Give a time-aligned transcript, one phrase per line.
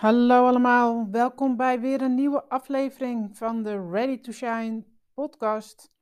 [0.00, 4.84] Hallo allemaal, welkom bij weer een nieuwe aflevering van de Ready to Shine
[5.14, 5.92] podcast.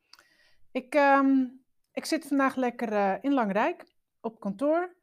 [0.71, 1.47] Ik, ehm,
[1.93, 3.85] ik zit vandaag lekker uh, in Langrijk
[4.21, 4.97] op kantoor.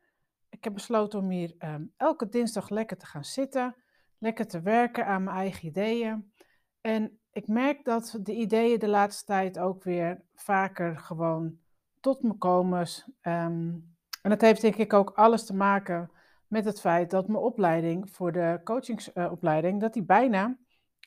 [0.49, 3.75] Ik heb besloten om hier ehm, elke dinsdag lekker te gaan zitten,
[4.17, 6.33] lekker te werken aan mijn eigen ideeën.
[6.81, 11.57] En ik merk dat de ideeën de laatste tijd ook weer vaker gewoon
[11.99, 12.87] tot me komen.
[13.21, 16.09] Um, en dat heeft denk ik ook alles te maken
[16.47, 20.57] met het feit dat mijn opleiding voor de coachingsopleiding, dat die bijna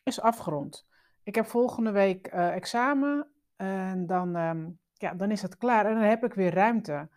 [0.02, 0.86] is afgerond.
[1.22, 5.94] Ik heb volgende week uh, examen en dan, um, ja, dan is het klaar en
[5.94, 7.08] dan heb ik weer ruimte.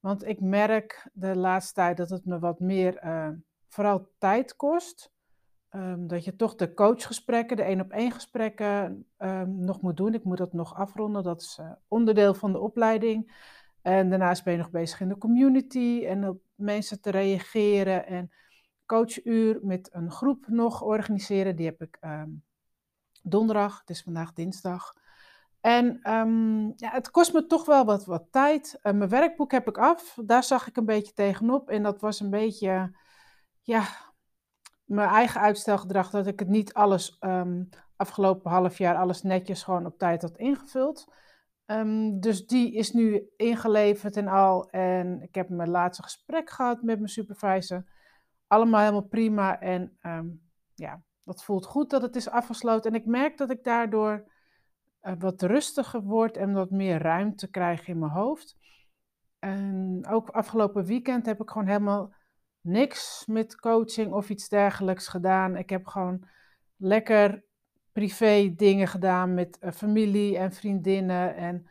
[0.00, 3.28] Want ik merk de laatste tijd dat het me wat meer, uh,
[3.68, 5.12] vooral tijd kost.
[5.70, 10.14] Um, dat je toch de coachgesprekken, de één op één gesprekken um, nog moet doen.
[10.14, 13.32] Ik moet dat nog afronden, dat is onderdeel van de opleiding.
[13.84, 18.06] En daarnaast ben je nog bezig in de community en op mensen te reageren.
[18.06, 18.32] En
[18.86, 21.56] coachuur met een groep nog organiseren.
[21.56, 22.44] Die heb ik um,
[23.22, 24.94] donderdag, het is vandaag dinsdag.
[25.60, 28.78] En um, ja, het kost me toch wel wat, wat tijd.
[28.82, 30.18] Uh, mijn werkboek heb ik af.
[30.24, 31.70] Daar zag ik een beetje tegenop.
[31.70, 32.96] En dat was een beetje,
[33.62, 33.84] ja,
[34.84, 36.10] mijn eigen uitstelgedrag.
[36.10, 40.36] Dat ik het niet alles um, afgelopen half jaar, alles netjes gewoon op tijd had
[40.36, 41.06] ingevuld.
[41.66, 44.70] Um, dus die is nu ingeleverd en al.
[44.70, 47.84] En ik heb mijn laatste gesprek gehad met mijn supervisor.
[48.46, 49.60] Allemaal helemaal prima.
[49.60, 50.42] En um,
[50.74, 52.92] ja, dat voelt goed dat het is afgesloten.
[52.92, 54.32] En ik merk dat ik daardoor
[55.02, 58.56] uh, wat rustiger word en wat meer ruimte krijg in mijn hoofd.
[59.38, 62.14] En ook afgelopen weekend heb ik gewoon helemaal
[62.60, 65.56] niks met coaching of iets dergelijks gedaan.
[65.56, 66.28] Ik heb gewoon
[66.76, 67.44] lekker
[67.94, 71.68] privé dingen gedaan met uh, familie en vriendinnen en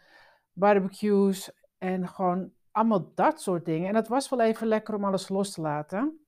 [0.53, 3.89] barbecues en gewoon allemaal dat soort dingen.
[3.89, 6.25] En het was wel even lekker om alles los te laten.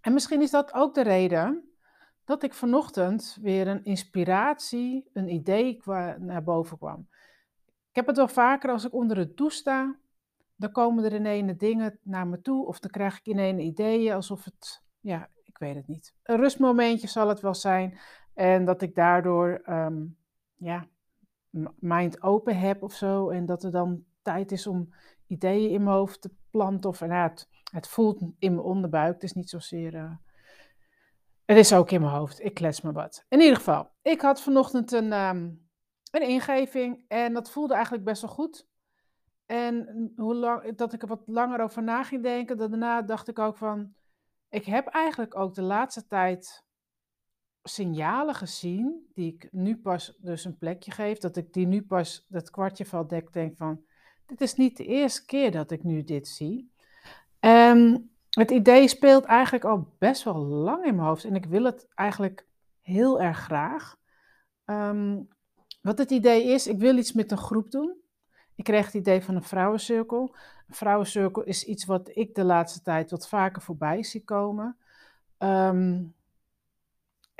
[0.00, 1.70] En misschien is dat ook de reden
[2.24, 5.80] dat ik vanochtend weer een inspiratie, een idee
[6.18, 7.08] naar boven kwam.
[7.66, 9.98] Ik heb het wel vaker als ik onder het douche sta,
[10.56, 14.44] dan komen er ineens dingen naar me toe of dan krijg ik ineens ideeën alsof
[14.44, 16.14] het, ja, ik weet het niet.
[16.22, 17.98] Een rustmomentje zal het wel zijn.
[18.34, 20.16] En dat ik daardoor um,
[20.56, 20.86] ja,
[21.78, 23.28] mind open heb of zo.
[23.28, 24.94] En dat er dan tijd is om
[25.26, 26.90] ideeën in mijn hoofd te planten.
[26.90, 29.14] Of nou, het, het voelt in mijn onderbuik.
[29.14, 29.94] Het is niet zozeer.
[29.94, 30.12] Uh,
[31.44, 32.44] het is ook in mijn hoofd.
[32.44, 33.24] Ik klets me wat.
[33.28, 35.68] In ieder geval, ik had vanochtend een, um,
[36.10, 37.04] een ingeving.
[37.08, 38.68] En dat voelde eigenlijk best wel goed.
[39.46, 42.56] En hoe lang, dat ik er wat langer over na ging denken.
[42.56, 43.94] Daarna dacht ik ook van.
[44.48, 46.64] Ik heb eigenlijk ook de laatste tijd
[47.74, 52.26] signalen gezien, die ik nu pas dus een plekje geef, dat ik die nu pas
[52.28, 53.80] dat kwartje dat ik denk van,
[54.26, 56.72] dit is niet de eerste keer dat ik nu dit zie.
[57.38, 61.64] En het idee speelt eigenlijk al best wel lang in mijn hoofd en ik wil
[61.64, 62.46] het eigenlijk
[62.80, 63.98] heel erg graag.
[64.64, 65.28] Um,
[65.82, 67.96] wat het idee is, ik wil iets met een groep doen.
[68.54, 70.34] Ik kreeg het idee van een vrouwencirkel.
[70.68, 74.76] Een vrouwencirkel is iets wat ik de laatste tijd wat vaker voorbij zie komen.
[75.38, 76.14] Um,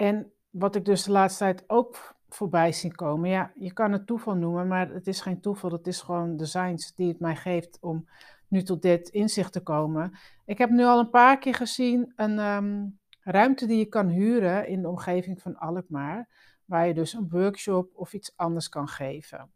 [0.01, 4.07] en wat ik dus de laatste tijd ook voorbij zie komen, ja, je kan het
[4.07, 5.71] toeval noemen, maar het is geen toeval.
[5.71, 8.09] Het is gewoon de die het mij geeft om
[8.49, 10.19] nu tot dit inzicht te komen.
[10.45, 14.67] Ik heb nu al een paar keer gezien een um, ruimte die je kan huren
[14.67, 16.29] in de omgeving van Alkmaar,
[16.65, 19.53] waar je dus een workshop of iets anders kan geven.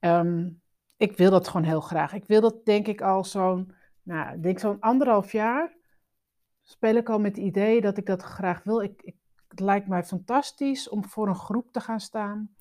[0.00, 0.60] Um,
[0.96, 2.12] ik wil dat gewoon heel graag.
[2.12, 5.76] Ik wil dat denk ik al zo'n, nou, denk zo'n anderhalf jaar
[6.62, 8.82] speel ik al met het idee dat ik dat graag wil.
[8.82, 9.16] Ik
[9.48, 12.54] het lijkt mij fantastisch om voor een groep te gaan staan,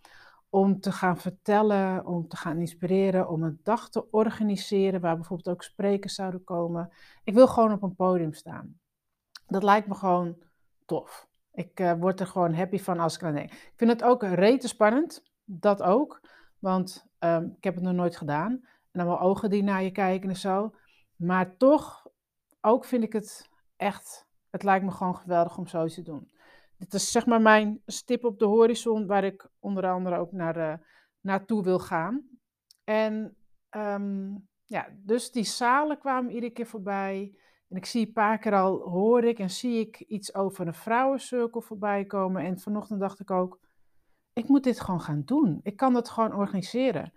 [0.49, 5.55] om te gaan vertellen, om te gaan inspireren, om een dag te organiseren waar bijvoorbeeld
[5.55, 6.91] ook sprekers zouden komen.
[7.23, 8.79] Ik wil gewoon op een podium staan.
[9.47, 10.37] Dat lijkt me gewoon
[10.85, 11.27] tof.
[11.51, 13.51] Ik uh, word er gewoon happy van als ik aan denk.
[13.51, 16.21] Ik vind het ook rete spannend, dat ook,
[16.59, 18.51] want um, ik heb het nog nooit gedaan.
[18.91, 20.75] En dan wel ogen die naar je kijken en zo.
[21.15, 22.07] Maar toch,
[22.61, 26.31] ook vind ik het echt, het lijkt me gewoon geweldig om zoiets te doen.
[26.77, 30.57] Dit is zeg maar mijn stip op de horizon waar ik onder andere ook naar,
[30.57, 30.73] uh,
[31.21, 32.27] naartoe wil gaan.
[32.83, 33.37] En
[33.71, 37.37] um, ja, dus die zalen kwamen iedere keer voorbij.
[37.69, 40.73] En ik zie een paar keer al, hoor ik en zie ik iets over een
[40.73, 42.43] vrouwencirkel voorbij komen.
[42.43, 43.59] En vanochtend dacht ik ook,
[44.33, 45.59] ik moet dit gewoon gaan doen.
[45.63, 47.13] Ik kan dat gewoon organiseren.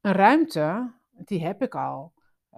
[0.00, 2.14] Een ruimte, die heb ik al.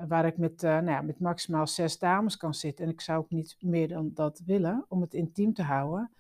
[0.08, 2.84] Waar ik met, uh, nou ja, met maximaal zes dames kan zitten.
[2.84, 6.10] En ik zou ook niet meer dan dat willen, om het intiem te houden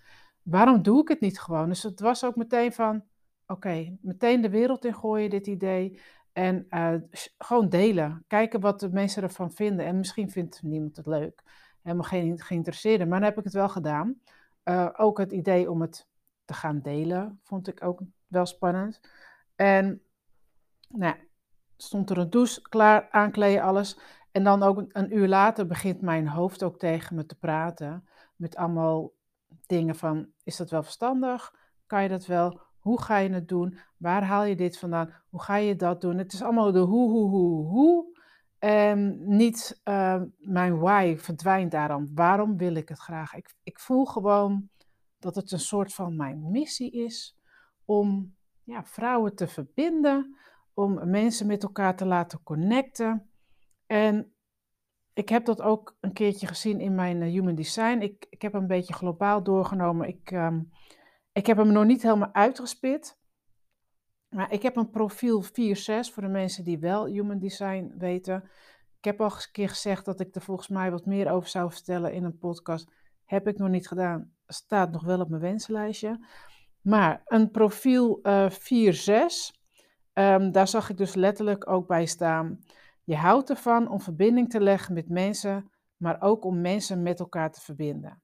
[0.50, 1.68] waarom doe ik het niet gewoon?
[1.68, 3.04] Dus het was ook meteen van,
[3.46, 6.00] oké, meteen de wereld in gooien, dit idee.
[6.32, 6.94] En uh,
[7.38, 8.24] gewoon delen.
[8.26, 9.86] Kijken wat de mensen ervan vinden.
[9.86, 11.42] En misschien vindt niemand het leuk.
[11.82, 13.06] Helemaal geen geïnteresseerde.
[13.06, 14.20] Maar dan heb ik het wel gedaan.
[14.62, 16.06] Eh, ook het idee om het
[16.44, 19.00] te gaan delen vond ik ook wel spannend.
[19.54, 20.02] En
[20.88, 21.14] nou,
[21.82, 23.98] stond er een douche klaar, aankleden, alles.
[24.30, 28.08] En dan ook een uur later begint mijn hoofd ook tegen me te praten.
[28.36, 29.12] Met allemaal
[29.66, 31.54] dingen van, is dat wel verstandig?
[31.86, 32.60] Kan je dat wel?
[32.78, 33.78] Hoe ga je het doen?
[33.96, 35.12] Waar haal je dit vandaan?
[35.28, 36.18] Hoe ga je dat doen?
[36.18, 38.18] Het is allemaal de hoe, hoe, hoe, hoe.
[38.58, 42.10] En niet uh, mijn why verdwijnt daarom.
[42.14, 43.34] Waarom wil ik het graag?
[43.34, 44.68] Ik, ik voel gewoon
[45.18, 47.36] dat het een soort van mijn missie is
[47.84, 50.36] om ja, vrouwen te verbinden,
[50.78, 53.30] om mensen met elkaar te laten connecten.
[53.86, 54.32] En
[55.12, 57.98] ik heb dat ook een keertje gezien in mijn eh, Human Design.
[58.00, 60.08] Ik, ik heb hem een beetje globaal doorgenomen.
[60.08, 60.70] Ik, um,
[61.32, 63.18] ik heb hem nog niet helemaal uitgespit.
[64.28, 65.48] Maar ik heb een profiel 4-6
[66.12, 68.42] voor de mensen die wel Human Design weten.
[68.98, 71.48] Ik heb al eens een keer gezegd dat ik er volgens mij wat meer over
[71.48, 72.90] zou vertellen in een podcast.
[73.24, 74.32] Heb ik nog niet gedaan.
[74.46, 76.26] Staat nog wel op mijn wensenlijstje.
[76.80, 79.57] Maar een profiel uh, eh, 4-6,
[80.18, 82.64] um, daar zag ik dus letterlijk ook bij staan.
[83.04, 87.52] Je houdt ervan om verbinding te leggen met mensen, maar ook om mensen met elkaar
[87.52, 88.22] te verbinden.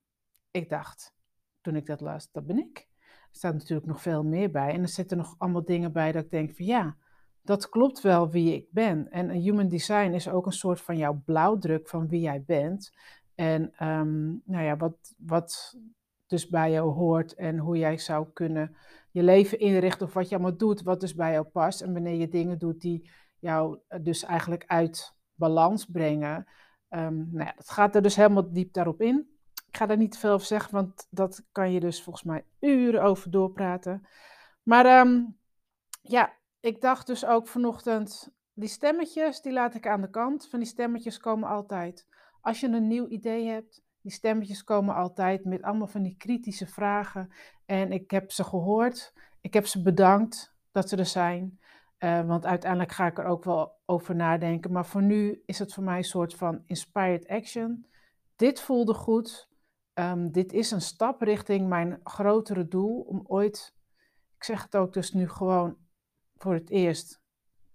[0.50, 1.14] Ik dacht,
[1.60, 2.88] toen ik dat las, dat ben ik.
[3.00, 4.72] Er staat natuurlijk nog veel meer bij.
[4.72, 6.96] En er zitten nog allemaal dingen bij dat ik denk van ja,
[7.42, 9.10] dat klopt wel wie ik ben.
[9.10, 12.92] En een human design is ook een soort van jouw blauwdruk van wie jij bent.
[13.34, 15.76] En um, nou ja, wat, wat
[16.26, 18.76] dus bij jou hoort en hoe jij zou kunnen
[19.10, 21.80] je leven inrichten of wat je allemaal doet, wat dus bij jou past.
[21.80, 26.46] En wanneer je dingen doet die jou eh, dus eigenlijk uit balans brengen.
[26.88, 29.28] Um, nou ja, dat gaat er dus helemaal diep daarop in.
[29.68, 33.02] Ik ga daar niet veel over zeggen, want dat kan je dus volgens mij uren
[33.02, 34.06] over doorpraten.
[34.62, 35.38] Maar um,
[36.02, 40.48] ja, ik dacht dus ook vanochtend, die stemmetjes, die laat ik aan de kant.
[40.48, 42.06] Van die stemmetjes komen altijd.
[42.40, 46.66] Als je een nieuw idee hebt, die stemmetjes komen altijd met allemaal van die kritische
[46.66, 47.32] vragen.
[47.64, 49.12] En ik heb ze gehoord.
[49.40, 51.60] Ik heb ze bedankt dat ze er zijn.
[51.98, 54.72] Uh, want uiteindelijk ga ik er ook wel over nadenken.
[54.72, 57.86] Maar voor nu is het voor mij een soort van inspired action.
[58.36, 59.48] Dit voelde goed.
[59.94, 63.74] Um, dit is een stap richting mijn grotere doel om ooit,
[64.36, 65.76] ik zeg het ook dus nu gewoon
[66.36, 67.22] voor het eerst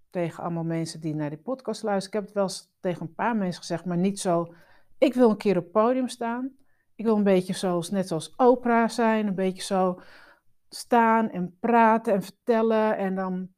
[0.10, 2.08] tegen allemaal mensen die naar die podcast luisteren.
[2.08, 4.54] Ik heb het wel eens tegen een paar mensen gezegd, maar niet zo.
[5.00, 6.52] Ik wil een keer op het podium staan.
[6.96, 10.02] Ik wil een beetje zoals, net zoals Oprah zijn, een beetje zo
[10.70, 12.98] staan en praten en vertellen.
[12.98, 13.50] En dan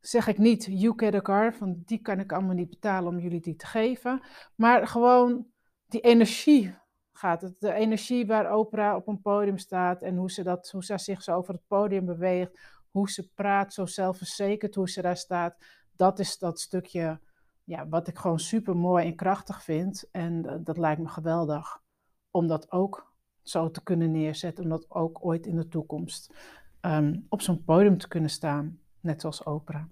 [0.00, 3.18] zeg ik niet, you get a car, van die kan ik allemaal niet betalen om
[3.18, 4.20] jullie die te geven.
[4.54, 5.46] Maar gewoon
[5.86, 6.74] die energie
[7.12, 7.60] gaat het.
[7.60, 11.22] De energie waar Oprah op een podium staat en hoe ze, dat, hoe ze zich
[11.22, 15.56] zo over het podium beweegt, hoe ze praat, zo zelfverzekerd hoe ze daar staat.
[15.96, 17.20] Dat is dat stukje
[17.64, 20.08] ja, wat ik gewoon super mooi en krachtig vind.
[20.10, 21.82] En dat lijkt me geweldig
[22.30, 23.12] om dat ook
[23.42, 24.64] zo te kunnen neerzetten.
[24.64, 26.34] Om dat ook ooit in de toekomst
[26.80, 29.84] ehm, op zo'n podium te kunnen staan, net zoals Oprah.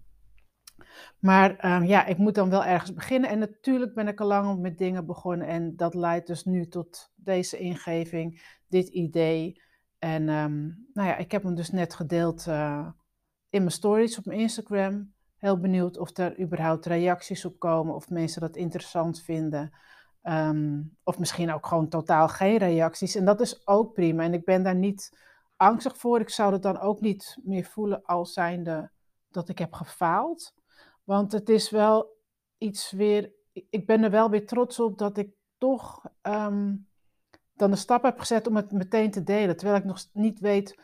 [1.18, 3.30] Maar ehm, ja, ik moet dan wel ergens beginnen.
[3.30, 5.46] En natuurlijk ben ik al lang met dingen begonnen.
[5.46, 9.62] En dat leidt dus nu tot deze ingeving, dit idee.
[9.98, 12.88] En um, nou ja, ik heb hem dus net gedeeld uh,
[13.48, 15.12] in mijn stories op mijn Instagram.
[15.40, 19.72] Heel benieuwd of er überhaupt reacties op komen, of mensen dat interessant vinden.
[20.22, 23.14] Um, of misschien ook gewoon totaal geen reacties.
[23.14, 24.22] En dat is ook prima.
[24.22, 25.18] En ik ben daar niet
[25.56, 26.20] angstig voor.
[26.20, 28.90] Ik zou het dan ook niet meer voelen als zijnde
[29.30, 30.54] dat ik heb gefaald.
[31.04, 32.16] Want het is wel
[32.58, 33.32] iets weer.
[33.52, 36.86] Ik ben er wel weer trots op dat ik toch um,
[37.54, 39.56] dan de stap heb gezet om het meteen te delen.
[39.56, 40.78] Terwijl ik nog niet weet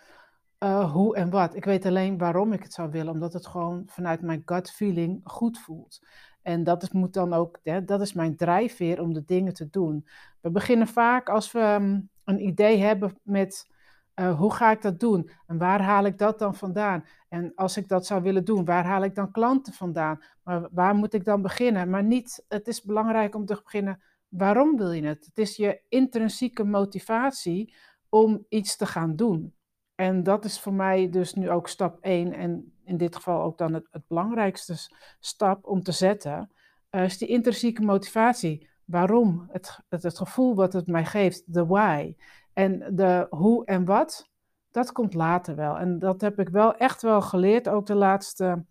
[0.58, 1.54] uh, hoe en wat.
[1.54, 3.12] Ik weet alleen waarom ik het zou willen.
[3.12, 6.06] Omdat het gewoon vanuit mijn gut feeling goed voelt.
[6.42, 9.70] En dat is, moet dan ook, hè, dat is mijn drijfveer om de dingen te
[9.70, 10.06] doen.
[10.40, 13.74] We beginnen vaak als we um, een idee hebben met
[14.20, 15.30] uh, hoe ga ik dat doen?
[15.46, 17.04] En waar haal ik dat dan vandaan?
[17.28, 20.22] En als ik dat zou willen doen, waar haal ik dan klanten vandaan?
[20.42, 21.90] Maar waar moet ik dan beginnen?
[21.90, 25.24] Maar niet, het is belangrijk om te beginnen, waarom wil je het?
[25.26, 27.74] Het is je intrinsieke motivatie
[28.08, 29.54] om iets te gaan doen.
[29.96, 33.58] En dat is voor mij dus nu ook stap 1 en in dit geval ook
[33.58, 34.74] dan het, belangrijkste
[35.20, 36.50] stap om te zetten,
[36.90, 38.68] uh, is die intrinsieke motivatie.
[38.84, 39.46] Waarom?
[39.50, 42.16] Het, het, gevoel wat het mij geeft, de why.
[42.52, 44.30] En de hoe en wat,
[44.70, 45.78] dat komt later wel.
[45.78, 48.64] En dat heb ik wel echt wel geleerd, ook de laatste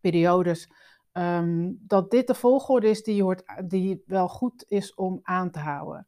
[0.00, 0.72] periodes.
[1.12, 5.58] Um, dat dit de volgorde is die, hoort, die wel goed is om aan te
[5.58, 6.06] houden.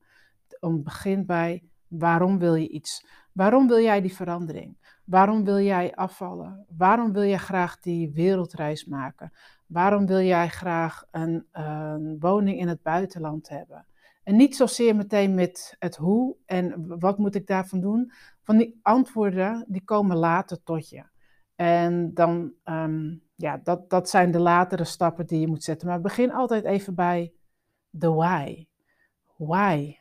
[0.60, 3.06] Om begin bij waarom wil je iets?
[3.32, 4.76] Waarom wil jij die verandering?
[5.04, 6.66] Waarom wil jij afvallen?
[6.76, 9.32] Waarom wil jij graag die wereldreis maken?
[9.66, 13.86] Waarom wil jij graag een, een woning in het buitenland hebben?
[14.22, 18.12] En niet zozeer meteen met het hoe en wat moet ik daarvan doen.
[18.42, 21.04] Van die antwoorden, die komen later tot je.
[21.54, 25.88] En dan, um, ja, dat, dat zijn de latere stappen die je moet zetten.
[25.88, 27.32] Maar begin altijd even bij
[27.90, 28.66] de why.
[29.36, 29.96] Why?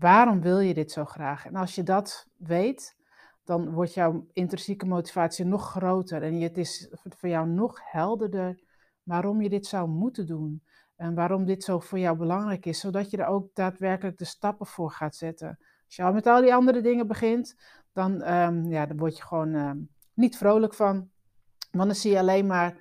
[0.00, 1.46] Waarom wil je dit zo graag?
[1.46, 2.96] En als je dat weet,
[3.44, 6.22] dan wordt jouw intrinsieke motivatie nog groter.
[6.22, 8.60] En het is voor jou nog helderder
[9.02, 10.62] waarom je dit zou moeten doen.
[10.96, 14.66] En waarom dit zo voor jou belangrijk is, zodat je er ook daadwerkelijk de stappen
[14.66, 15.58] voor gaat zetten.
[15.86, 17.56] Als je al met al die andere dingen begint,
[17.92, 21.10] dan, um, ja, dan word je gewoon um, niet vrolijk van.
[21.70, 22.78] Want dan zie je alleen maar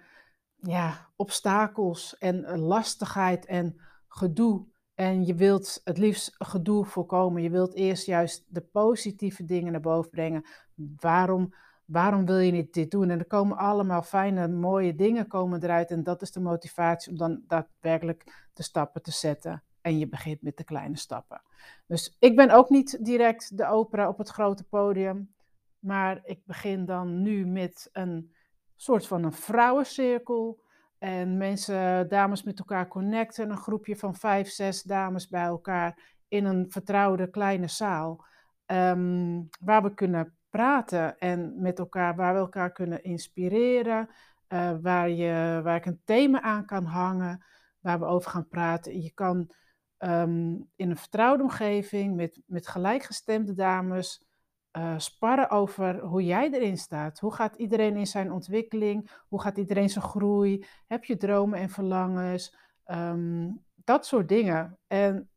[0.55, 4.67] ja, obstakels en lastigheid en gedoe.
[5.00, 7.41] En je wilt het liefst gedoe voorkomen.
[7.41, 10.46] Je wilt eerst juist de positieve dingen naar boven brengen.
[10.75, 11.53] Waarom,
[11.86, 13.10] waarom wil je niet dit doen?
[13.10, 15.91] En er komen allemaal fijne, mooie dingen komen eruit.
[15.91, 19.63] En dat is de motivatie om dan daadwerkelijk de stappen te zetten.
[19.82, 21.41] En je begint met de kleine stappen.
[21.88, 25.34] Dus ik ben ook niet direct de opera op het grote podium.
[25.79, 28.34] Maar ik begin dan nu met een
[28.75, 30.60] soort van een vrouwencirkel.
[31.00, 33.50] En mensen, dames met elkaar connecten.
[33.50, 38.25] Een groepje van vijf, zes dames bij elkaar in een vertrouwde kleine zaal.
[38.65, 44.10] Um, waar we kunnen praten en met elkaar, waar we elkaar kunnen inspireren.
[44.50, 47.46] Uh, waar, je, waar ik een thema aan kan hangen,
[47.79, 49.01] waar we over gaan praten.
[49.01, 49.51] Je kan
[49.98, 54.28] um, in een vertrouwde omgeving met, met gelijkgestemde dames
[54.77, 57.19] uh, sparren over hoe jij erin staat.
[57.19, 59.11] Hoe gaat iedereen in zijn ontwikkeling?
[59.27, 60.65] Hoe gaat iedereen zijn groei?
[60.88, 62.55] Heb je dromen en verlangens?
[62.85, 64.77] Um, dat soort dingen.
[64.88, 65.29] En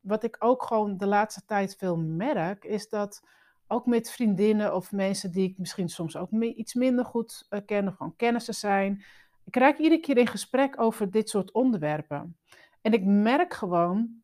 [0.00, 3.28] wat ik ook gewoon de laatste tijd veel merk, is dat
[3.66, 7.88] ook met vriendinnen of mensen die ik misschien soms ook iets minder goed uh, ken,
[7.88, 9.04] of gewoon kennissen zijn.
[9.44, 12.36] Ik raak iedere keer in gesprek over dit soort onderwerpen.
[12.80, 14.22] En ik merk gewoon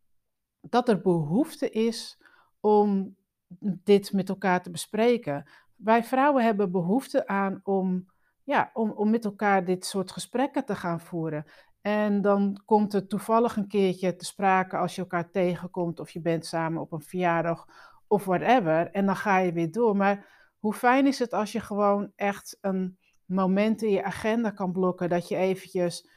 [0.61, 2.19] dat er behoefte is
[2.61, 3.17] om
[3.61, 5.49] dit met elkaar te bespreken.
[5.77, 8.07] Wij vrouwen hebben behoefte aan om,
[8.43, 11.45] ja, om, om met elkaar dit soort gesprekken te gaan voeren.
[11.81, 16.21] En dan komt het toevallig een keertje te sprake als je elkaar tegenkomt of je
[16.21, 17.67] bent samen op een verjaardag
[18.07, 18.91] of whatever.
[18.91, 19.97] En dan ga je weer door.
[19.97, 20.27] Maar
[20.59, 25.09] hoe fijn is het als je gewoon echt een moment in je agenda kan blokken
[25.09, 26.09] dat je eventjes,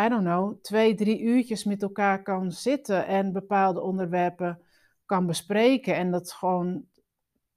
[0.00, 4.60] I don't know, twee, drie uurtjes met elkaar kan zitten en bepaalde onderwerpen
[5.06, 6.84] kan bespreken en dat gewoon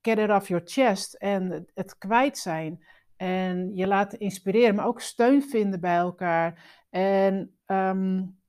[0.01, 2.85] get it off your chest en het kwijt zijn.
[3.15, 6.63] En je laten inspireren, maar ook steun vinden bij elkaar.
[6.89, 8.39] En um,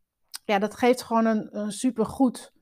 [0.45, 2.53] ja, dat geeft gewoon een, een supergoed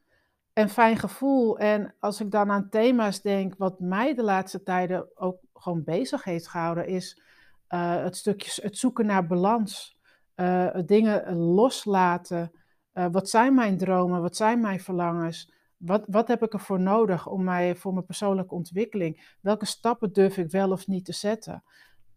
[0.52, 1.58] en fijn gevoel.
[1.58, 6.24] En als ik dan aan thema's denk, wat mij de laatste tijden ook gewoon bezig
[6.24, 7.20] heeft gehouden, is
[7.68, 9.98] uh, het stukje het zoeken naar balans.
[10.36, 12.52] Uh, dingen loslaten.
[12.94, 14.22] Uh, wat zijn mijn dromen?
[14.22, 15.52] Wat zijn mijn verlangens?
[15.86, 19.36] Wat, wat heb ik ervoor nodig om mij voor mijn persoonlijke ontwikkeling?
[19.40, 21.62] Welke stappen durf ik wel of niet te zetten?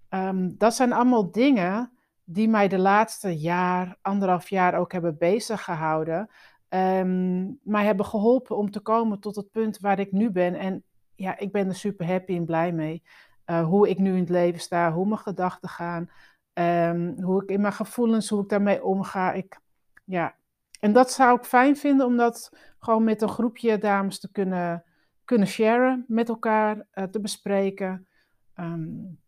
[0.09, 1.91] Um, dat zijn allemaal dingen
[2.23, 6.29] die mij de laatste jaar, anderhalf jaar ook hebben bezig gehouden.
[6.69, 10.55] Um, mij hebben geholpen om te komen tot het punt waar ik nu ben.
[10.55, 10.83] En
[11.15, 13.03] ja, ik ben er super happy en blij mee.
[13.45, 16.09] Uh, hoe ik nu in het leven sta, hoe mijn gedachten gaan,
[16.53, 19.31] um, hoe ik in mijn gevoelens, hoe ik daarmee omga.
[19.31, 19.59] Ik,
[20.03, 20.35] ja,
[20.79, 24.83] en dat zou ik fijn vinden om dat gewoon met een groepje dames te kunnen,
[25.25, 28.07] kunnen sharen met elkaar, uh, te bespreken.
[28.55, 29.19] Um,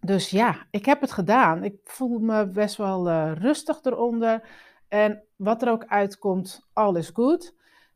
[0.00, 1.64] dus ja, ik heb het gedaan.
[1.64, 4.48] Ik voel me best wel uh, rustig eronder.
[4.88, 7.54] En wat er ook uitkomt, all is good.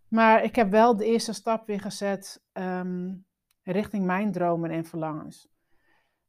[0.08, 3.24] Maar ik heb wel de eerste stap weer gezet um,
[3.62, 5.48] richting mijn dromen en verlangens.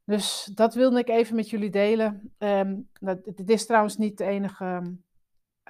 [0.04, 2.32] Dus dat wilde ik even met jullie delen.
[2.38, 4.96] Um, dat, dit is trouwens niet de enige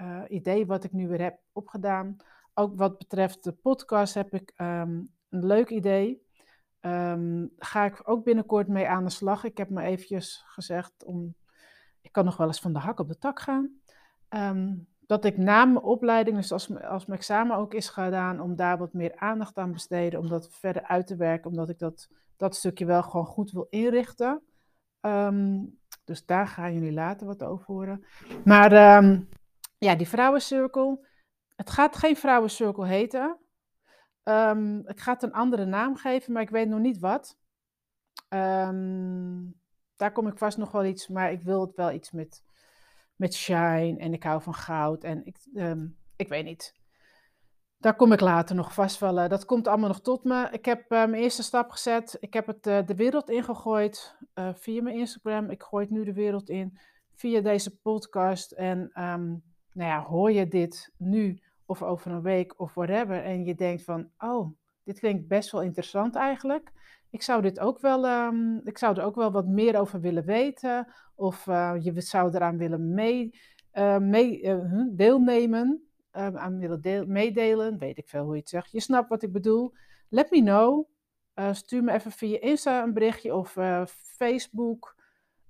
[0.00, 2.16] uh, idee wat ik nu weer heb opgedaan.
[2.54, 6.22] Ook wat betreft de podcast heb ik um, een leuk idee.
[6.80, 9.44] Um, ga ik ook binnenkort mee aan de slag.
[9.44, 11.34] Ik heb me eventjes gezegd om.
[12.00, 13.80] Ik kan nog wel eens van de hak op de tak gaan.
[14.28, 18.56] Um, dat ik na mijn opleiding, dus als, als mijn examen ook is gedaan, om
[18.56, 22.08] daar wat meer aandacht aan besteden, om dat verder uit te werken, omdat ik dat,
[22.36, 24.42] dat stukje wel gewoon goed wil inrichten.
[26.04, 28.04] Dus daar gaan jullie later wat over horen.
[28.44, 29.02] Maar
[29.80, 31.06] ja, die vrouwencirkel.
[31.56, 33.38] Het gaat geen vrouwencirkel heten.
[34.84, 37.38] Ik ga het een andere naam geven, maar ik weet nog niet wat.
[39.96, 42.42] daar kom ik vast nog wel iets, maar ik wil het wel iets met
[43.20, 46.74] met shine en ik hou van goud en ik, um, ik weet niet.
[47.78, 49.18] Daar kom ik later nog vast wel.
[49.18, 50.48] Uh, dat komt allemaal nog tot me.
[50.50, 52.16] Ik heb uh, mijn eerste stap gezet.
[52.20, 55.50] Ik heb het uh, de wereld ingegooid via mijn Instagram.
[55.50, 56.78] Ik gooi het nu de wereld in
[57.14, 58.52] via deze podcast.
[58.52, 58.90] En
[59.72, 63.84] nou ja, hoor je dit nu of over een week of whatever en je denkt
[63.84, 64.50] van, oh,
[64.84, 66.72] dit klinkt best wel interessant eigenlijk.
[67.10, 70.24] Ik zou, dit ook wel, ehm, ik zou er ook wel wat meer over willen
[70.24, 70.86] weten.
[71.14, 73.38] Of uh, je zou eraan willen mee,
[73.74, 75.84] uh, mee uh, deelnemen.
[76.10, 77.78] Ehm, aan willen deel, meedelen.
[77.78, 78.70] Weet ik veel hoe je het zegt.
[78.70, 79.72] Je snapt wat ik bedoel.
[80.08, 80.88] Let me know.
[81.52, 83.56] stuur me even via Insta een berichtje of
[84.16, 84.96] Facebook.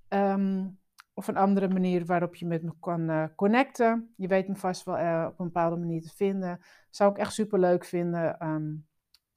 [0.09, 0.79] Um,
[1.21, 4.13] of een andere manier waarop je met me kan connecten.
[4.17, 6.59] Je weet me vast wel op een bepaalde manier te vinden.
[6.89, 8.87] Zou ik echt super leuk vinden um,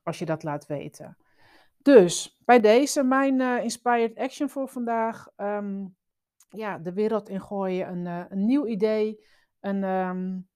[0.03, 1.17] als je dat laat weten.
[1.83, 5.29] Dus bij deze mijn uh, inspired action voor vandaag.
[5.37, 5.97] Um,
[6.49, 9.25] ja, de wereld ingooien, een, uh, een nieuw idee,
[9.61, 10.49] een, um,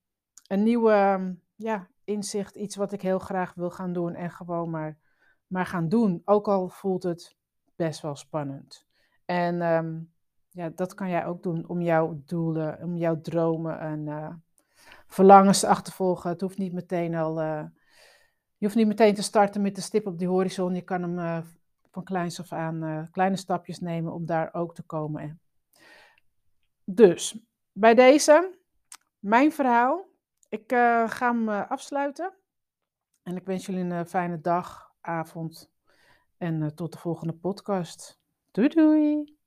[0.47, 4.99] een nieuwe ja, inzicht, iets wat ik heel graag wil gaan doen en gewoon maar,
[5.47, 6.23] maar gaan doen.
[6.25, 7.37] Ook al voelt het
[7.77, 8.87] best wel spannend.
[9.25, 9.61] En
[10.59, 14.35] ja, dat kan jij ook doen om jouw doelen, om jouw dromen en uh,
[15.07, 16.31] verlangens te achtervolgen.
[16.31, 17.41] Het hoeft niet meteen al
[18.57, 20.75] je hoeft niet meteen te starten met de stip op die horizon.
[20.75, 21.39] Je kan hem uh,
[21.91, 25.41] van kleins af aan kleine stapjes nemen om daar ook te komen.
[26.85, 27.39] Dus
[27.73, 28.59] bij deze,
[29.19, 30.07] mijn verhaal.
[30.49, 32.35] Ik ga hem afsluiten.
[33.23, 35.71] En ik wens jullie een fijne dag, avond
[36.37, 38.21] en tot de volgende podcast.
[38.51, 39.38] Doei doei!